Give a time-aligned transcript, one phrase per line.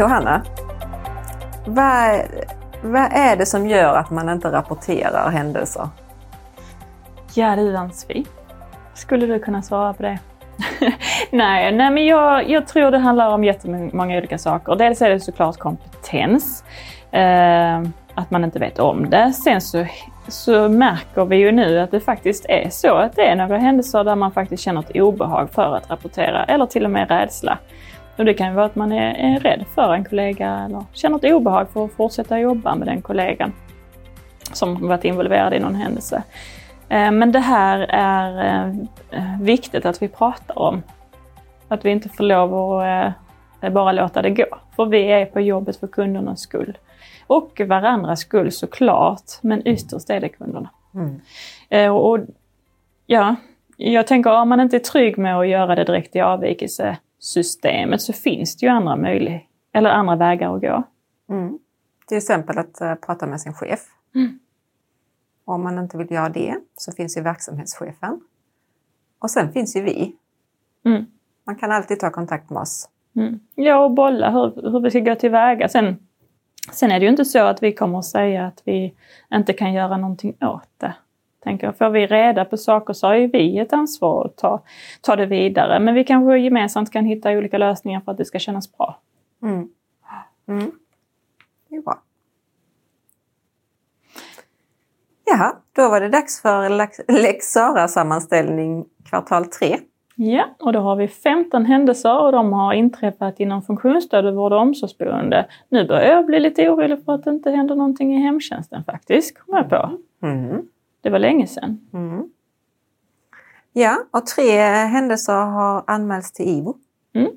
[0.00, 0.42] Johanna,
[1.66, 2.20] vad,
[2.82, 5.88] vad är det som gör att man inte rapporterar händelser?
[7.34, 8.24] Ja du Ann-Sofie,
[8.94, 10.18] skulle du kunna svara på det?
[11.30, 14.76] nej, nej, men jag, jag tror det handlar om jättemånga olika saker.
[14.76, 16.64] Dels är det såklart kompetens,
[17.10, 17.78] eh,
[18.14, 19.32] att man inte vet om det.
[19.32, 19.86] Sen så,
[20.28, 24.04] så märker vi ju nu att det faktiskt är så att det är några händelser
[24.04, 27.58] där man faktiskt känner ett obehag för att rapportera eller till och med rädsla.
[28.20, 31.16] Och det kan ju vara att man är, är rädd för en kollega eller känner
[31.16, 33.52] ett obehag för att fortsätta jobba med den kollegan
[34.52, 36.22] som varit involverad i någon händelse.
[36.88, 38.68] Eh, men det här är
[39.10, 40.82] eh, viktigt att vi pratar om.
[41.68, 43.14] Att vi inte får lov att
[43.60, 44.58] eh, bara låta det gå.
[44.76, 46.78] För vi är på jobbet för kundernas skull.
[47.26, 50.70] Och varandras skull såklart, men ytterst är det kunderna.
[50.94, 51.92] Mm.
[51.94, 52.18] Och,
[53.06, 53.36] ja,
[53.76, 56.20] jag tänker om man inte är trygg med att göra det direkt i
[57.20, 60.82] avvikelsesystemet så finns det ju andra möjligheter, eller andra vägar att gå.
[61.28, 61.58] Mm.
[62.06, 63.80] Till exempel att uh, prata med sin chef.
[64.14, 64.38] Mm.
[65.44, 68.20] Om man inte vill göra det så finns ju verksamhetschefen.
[69.18, 70.16] Och sen finns ju vi.
[70.84, 71.06] Mm.
[71.46, 72.88] Man kan alltid ta kontakt med oss.
[73.16, 73.40] Mm.
[73.54, 75.68] Ja, och bolla hur, hur vi ska gå tillväga.
[75.68, 75.96] Sen,
[76.72, 78.94] sen är det ju inte så att vi kommer att säga att vi
[79.34, 80.94] inte kan göra någonting åt det.
[81.40, 81.72] Tänker.
[81.72, 84.62] Får vi reda på saker så har ju vi ett ansvar att ta,
[85.00, 85.80] ta det vidare.
[85.80, 88.98] Men vi kanske gemensamt kan hitta olika lösningar för att det ska kännas bra.
[89.42, 89.68] Mm.
[90.48, 90.70] Mm.
[91.68, 92.02] Det är bra.
[95.24, 96.68] Ja, då var det dags för
[97.22, 99.76] Lex Sara-sammanställning kvartal 3.
[100.14, 104.58] Ja, och då har vi 15 händelser och de har inträffat inom funktionsstöd vård och
[104.58, 105.46] omsorgsboende.
[105.68, 109.38] Nu börjar jag bli lite orolig för att det inte händer någonting i hemtjänsten faktiskt,
[109.38, 109.90] kom jag på.
[110.22, 110.68] Mm.
[111.00, 111.88] Det var länge sedan.
[111.92, 112.30] Mm.
[113.72, 116.74] Ja, och tre händelser har anmälts till IVO.
[117.14, 117.30] Mm.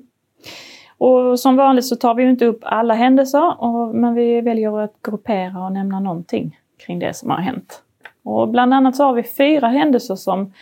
[0.98, 5.02] Och som vanligt så tar vi inte upp alla händelser, och, men vi väljer att
[5.02, 7.82] gruppera och nämna någonting kring det som har hänt.
[8.22, 10.52] Och bland annat så har vi fyra händelser som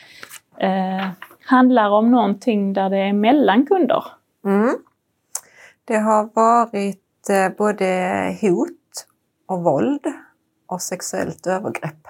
[0.59, 1.09] eh,
[1.45, 4.05] handlar om någonting där det är mellan kunder.
[4.45, 4.77] Mm.
[5.85, 9.07] Det har varit eh, både hot
[9.47, 10.07] och våld
[10.67, 12.07] och sexuellt övergrepp.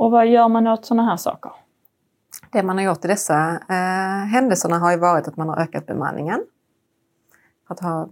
[0.00, 1.52] Och vad gör man åt sådana här saker?
[2.52, 5.86] Det man har gjort i dessa eh, händelserna har ju varit att man har ökat
[5.86, 6.44] bemanningen
[7.66, 8.08] för att ha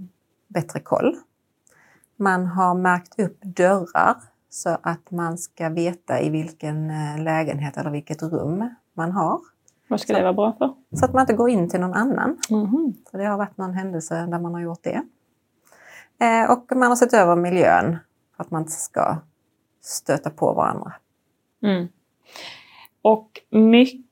[0.49, 1.17] bättre koll.
[2.17, 4.17] Man har märkt upp dörrar
[4.51, 9.41] så att man ska veta i vilken eh, lägenhet eller vilket rum man har.
[9.89, 10.75] Vad ska så, det vara bra för?
[10.99, 12.39] Så att man inte går in till någon annan.
[12.51, 12.95] Mm.
[13.11, 15.03] För det har varit någon händelse där man har gjort det.
[16.25, 17.99] Eh, och man har sett över miljön
[18.37, 19.17] för att man inte ska
[19.83, 20.93] stöta på varandra.
[21.63, 21.89] Mm.
[23.03, 24.03] Och mycket,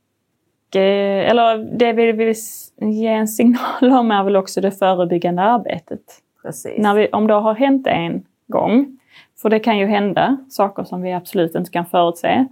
[1.31, 2.35] eller det vi vill
[2.81, 6.01] ge en signal om är väl också det förebyggande arbetet.
[6.43, 6.79] Precis.
[6.79, 8.99] När vi, om det har hänt en gång
[9.43, 12.47] för det kan ju hända saker som vi absolut inte kan förutse.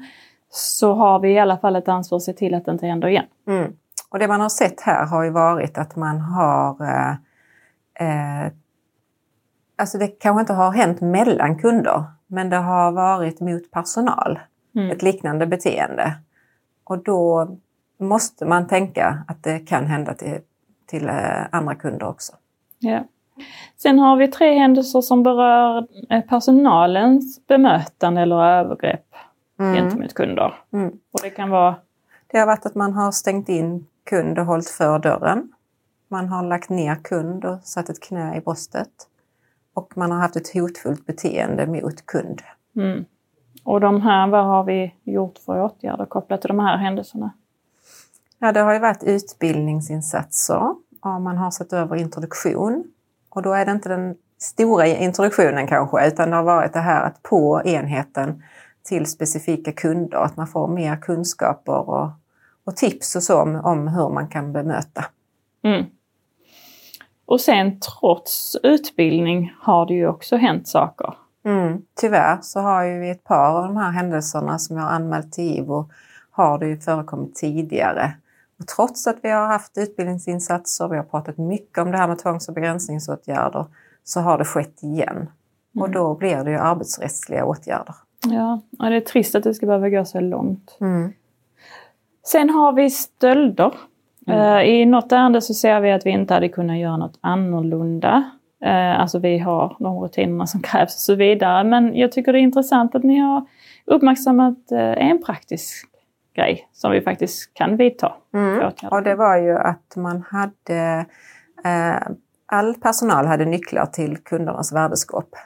[0.50, 3.08] Så har vi i alla fall ett ansvar att se till att det inte händer
[3.08, 3.26] igen.
[3.48, 3.72] Mm.
[4.10, 7.10] Och det man har sett här har ju varit att man har eh,
[8.08, 8.52] eh,
[9.76, 14.38] Alltså det kanske inte har hänt mellan kunder, men det har varit mot personal.
[14.76, 14.90] Mm.
[14.90, 16.14] Ett liknande beteende.
[16.84, 17.48] Och då
[17.98, 20.40] måste man tänka att det kan hända till,
[20.86, 22.32] till eh, andra kunder också.
[22.78, 23.04] Ja.
[23.76, 29.14] Sen har vi tre händelser som berör eh, personalens bemötande eller övergrepp
[29.60, 29.74] mm.
[29.74, 30.54] gentemot kunder.
[30.72, 30.88] Mm.
[30.88, 31.76] Och det kan vara?
[32.26, 35.52] Det har varit att man har stängt in kund och hållit för dörren.
[36.08, 39.08] Man har lagt ner kund och satt ett knä i bröstet.
[39.74, 42.42] Och man har haft ett hotfullt beteende mot kund.
[42.76, 43.04] Mm.
[43.64, 47.30] Och de här, vad har vi gjort för åtgärder kopplat till de här händelserna?
[48.38, 50.74] Ja, det har ju varit utbildningsinsatser.
[51.02, 52.84] Ja, man har sett över introduktion.
[53.28, 57.04] Och då är det inte den stora introduktionen kanske, utan det har varit det här
[57.06, 58.42] att på enheten
[58.82, 62.10] till specifika kunder, att man får mer kunskaper och,
[62.64, 65.04] och tips och så om, om, hur man kan bemöta.
[65.62, 65.84] Mm.
[67.26, 71.14] Och sen trots utbildning har det ju också hänt saker.
[71.44, 75.32] Mm, tyvärr så har ju ett par av de här händelserna som jag har anmält
[75.32, 75.90] till IVO
[76.30, 78.12] har det ju förekommit tidigare.
[78.58, 82.18] Och trots att vi har haft utbildningsinsatser, vi har pratat mycket om det här med
[82.18, 83.66] tvångs och begränsningsåtgärder,
[84.04, 85.16] så har det skett igen.
[85.16, 85.28] Mm.
[85.82, 87.94] Och då blir det ju arbetsrättsliga åtgärder.
[88.26, 90.76] Ja, och det är trist att det ska behöva gå så långt.
[90.80, 91.12] Mm.
[92.26, 93.74] Sen har vi stölder.
[94.26, 94.40] Mm.
[94.40, 98.30] Uh, I något ärende så ser vi att vi inte hade kunnat göra något annorlunda.
[98.64, 101.64] Uh, alltså vi har de rutinerna som krävs och så vidare.
[101.64, 103.46] Men jag tycker det är intressant att ni har
[103.84, 105.86] uppmärksammat uh, en praktisk
[106.34, 108.12] grej som vi faktiskt kan vidta.
[108.34, 108.72] Mm.
[108.90, 111.06] Och det var ju att man hade
[111.64, 112.08] eh,
[112.46, 115.36] all personal hade nycklar till kundernas värdeskåp.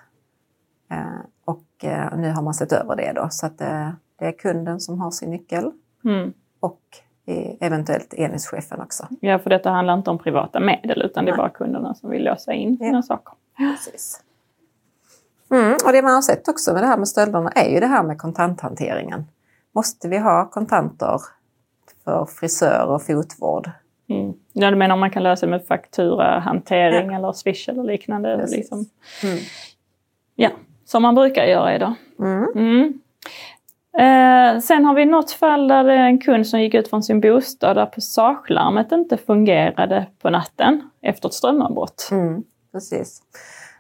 [0.91, 4.33] Eh, och eh, nu har man sett över det då så att eh, det är
[4.33, 5.73] kunden som har sin nyckel
[6.05, 6.33] Mm.
[6.61, 7.08] och eh,
[7.61, 9.07] eventuellt enhetschefen också.
[9.21, 11.37] Ja, för detta handlar inte om privata medel utan det är Nej.
[11.39, 12.87] bara kunderna som vill lösa in Ja.
[12.87, 13.35] sina saker.
[13.57, 14.23] Precis.
[15.51, 17.87] Mm, och det man har sett också med det här med stölderna är ju det
[17.87, 19.25] här med kontanthanteringen.
[19.73, 21.21] Måste vi ha kontanter
[22.05, 23.71] för frisör och fotvård?
[24.09, 24.33] Mm.
[24.53, 27.17] Ja, du menar om man kan lösa med fakturahantering Ja.
[27.17, 28.47] eller swish eller liknande?
[28.47, 28.79] Liksom.
[29.23, 29.39] Mm.
[30.35, 30.51] Ja,
[30.85, 31.95] som man brukar göra idag.
[32.19, 33.01] Mm.
[33.99, 37.03] Eh, sen har vi något fall där det är en kund som gick ut från
[37.03, 42.09] sin bostad där passagelarmet inte fungerade på natten efter ett strömavbrott.
[42.13, 43.23] Mm, precis.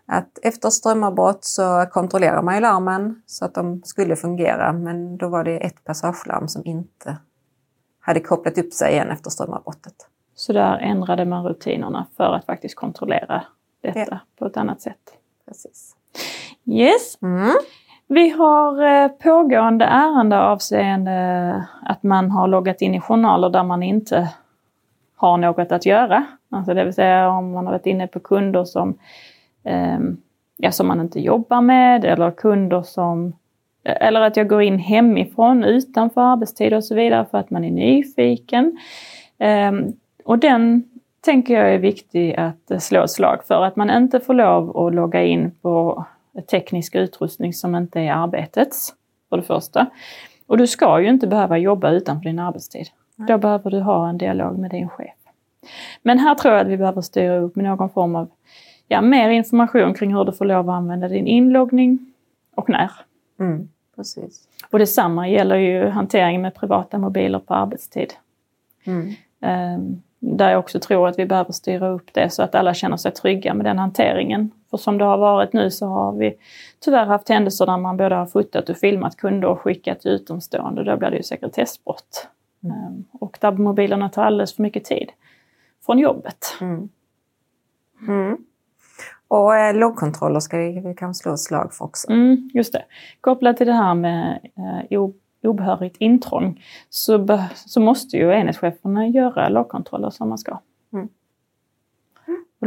[0.06, 5.28] Att efter strömavbrott så kontrollerar man ju larmen så att de skulle fungera men då
[5.28, 7.16] var det ett passagelarm som inte
[8.00, 9.94] hade kopplat upp sig igen efter strömavbrottet.
[10.34, 13.44] Så där ändrade man rutinerna för att faktiskt kontrollera
[13.82, 14.18] detta Ja.
[14.38, 15.18] på ett annat sätt.
[15.46, 15.96] Precis.
[16.66, 17.18] Yes.
[17.22, 17.54] Mm.
[18.10, 23.62] Vi har eh, pågående ärende avseende eh, att man har loggat in i journaler där
[23.62, 24.30] man inte
[25.16, 26.26] har något att göra.
[26.50, 28.98] Alltså det vill säga om man har varit inne på kunder som,
[29.64, 29.98] eh,
[30.56, 33.32] ja, som man inte jobbar med eller kunder som
[33.84, 37.64] eh, eller att jag går in hemifrån utanför arbetstid och så vidare för att man
[37.64, 38.78] är nyfiken.
[39.38, 39.72] Eh,
[40.24, 40.84] och den
[41.20, 43.62] tänker jag är viktig att slå ett slag för.
[43.62, 46.04] Att man inte får lov att logga in på
[46.46, 48.94] teknisk utrustning som inte är arbetets,
[49.28, 49.86] för det första.
[50.46, 52.86] Och du ska ju inte behöva jobba utanför din arbetstid.
[53.16, 53.28] Nej.
[53.28, 55.14] Då behöver du ha en dialog med din chef.
[56.02, 58.30] Men här tror jag att vi behöver styra upp med någon form av
[58.88, 62.12] ja, mer information kring hur du får lov att använda din inloggning
[62.54, 62.90] och när.
[63.40, 63.68] Mm.
[63.96, 64.48] Precis.
[64.70, 68.12] Och detsamma gäller ju hanteringen med privata mobiler på arbetstid.
[68.84, 69.14] Mm.
[69.40, 72.96] Ehm, Där jag också tror att vi behöver styra upp det så att alla känner
[72.96, 74.50] sig trygga med den hanteringen.
[74.70, 76.34] För som det har varit nu så har vi
[76.80, 80.84] tyvärr haft händelser där man både har fotat och filmat kunder och skickat till utomstående.
[80.84, 82.28] Då blir det ju sekretessbrott.
[82.64, 85.10] Ehm, Och där mobilerna tar alldeles för mycket tid
[85.86, 86.56] från jobbet.
[86.60, 86.88] Mm.
[88.08, 88.36] Mm.
[89.28, 92.10] Och eh, loggkontroller ska vi, vi kan slå ett slag för också.
[92.10, 92.84] Mm, just det.
[93.20, 94.92] Kopplat till det här med eh,
[95.42, 100.58] obehörigt intrång så, så måste ju enhetscheferna göra loggkontroller som man ska.
[100.92, 101.08] Mm.
[102.60, 102.66] Och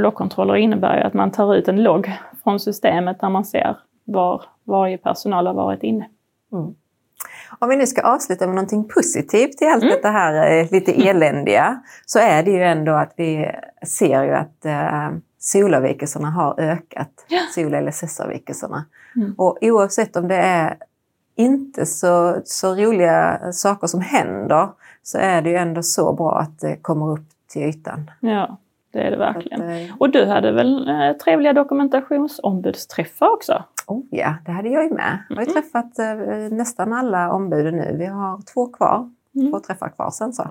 [0.57, 2.11] innebär ju att man tar ut en logg
[2.43, 6.09] från systemet där man ser var varje personal har varit inne.
[6.51, 6.75] Mm.
[7.59, 9.95] Om vi nu ska avsluta med någonting positivt i allt Mm.
[9.95, 13.51] detta här eh, lite eländiga så är det ju ändå att vi
[13.85, 15.09] ser ju att eh,
[15.39, 17.25] solavvikelserna har ökat.
[17.27, 17.39] Ja.
[17.55, 18.85] Sol eller SES-avvikelserna.
[19.15, 19.33] Mm.
[19.37, 20.77] Och oavsett om det är
[21.41, 24.69] inte så, så roliga saker som händer
[25.03, 28.11] så är det ju ändå så bra att det kommer upp till ytan.
[28.19, 28.57] Ja,
[28.93, 29.61] det är det verkligen.
[29.61, 33.63] Att, eh, Och du hade väl eh, trevliga dokumentationsombudsträffar också?
[33.87, 35.17] Oh ja, det hade jag ju med.
[35.29, 35.53] Jag har ju Mhm.
[35.61, 37.95] träffat eh, nästan alla ombuden nu.
[37.99, 39.51] Vi har två kvar, Mm.
[39.51, 40.43] två träffar kvar sen så.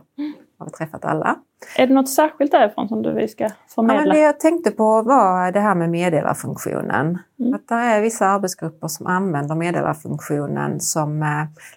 [0.60, 1.36] Har vi träffat alla.
[1.76, 4.02] Är det något särskilt därifrån som du ska Ja, förmedla?
[4.02, 7.18] men det jag tänkte på var det här med meddelarfunktionen.
[7.40, 7.54] Mm.
[7.54, 11.28] Att det är vissa arbetsgrupper som använder meddelarfunktionen som eh,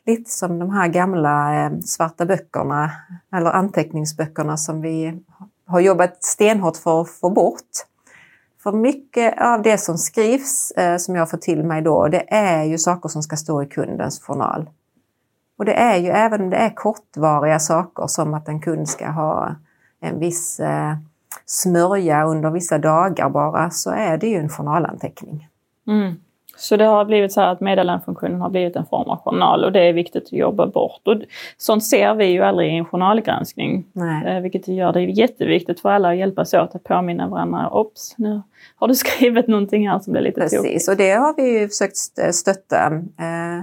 [0.06, 2.92] lite som de här gamla eh, svarta böckerna
[3.36, 5.24] eller anteckningsböckerna som vi
[5.68, 7.72] har jobbat stenhårt för att få bort.
[8.64, 12.64] För mycket av det som skrivs, eh, som jag får till mig då, det är
[12.64, 14.70] ju saker som ska stå i kundens journal.
[15.64, 19.08] Och det är ju även om det är kortvariga saker som att en kund ska
[19.10, 19.56] ha
[20.02, 20.94] en viss eh,
[21.46, 25.48] smörja under vissa dagar bara, så är det ju en journalanteckning.
[25.88, 26.14] Mm.
[26.58, 29.72] Så det har blivit så här att meddelandefunktionen har blivit en form av journal och
[29.72, 31.02] det är viktigt att jobba bort.
[31.08, 31.16] Och
[31.58, 33.86] sånt ser vi ju aldrig i en journalgranskning.
[33.94, 34.36] Nej.
[34.36, 37.70] Eh, Vilket gör det jätteviktigt för alla att hjälpas åt att påminna varandra.
[37.70, 38.42] Ops, nu
[38.76, 40.64] har du skrivit någonting här som blir lite tokigt.
[40.64, 42.88] Precis, och det har vi ju försökt st- stötta
[43.20, 43.62] eh,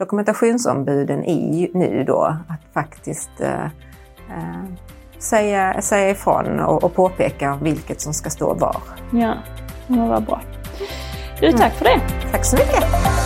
[0.00, 3.64] dokumentationsombuden i nu då, att faktiskt eh,
[4.30, 4.64] eh,
[5.18, 8.76] säga, säga ifrån och, och påpeka vilket som ska stå var.
[9.12, 9.34] Ja,
[9.86, 10.40] det var bra.
[11.40, 12.00] Du, tack för det.
[12.32, 13.19] Tack så mycket!